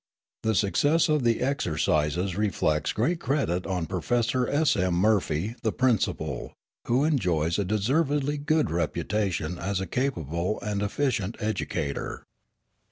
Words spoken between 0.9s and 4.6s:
of the exercises reflects great credit on Professor